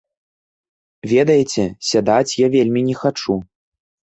Ведаеце, 1.11 1.63
сядаць 1.91 2.37
я 2.41 2.47
вельмі 2.57 2.81
не 2.89 2.95
хачу. 3.03 3.41